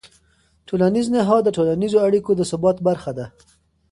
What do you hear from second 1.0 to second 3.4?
نهاد د ټولنیزو اړیکو د ثبات برخه ده.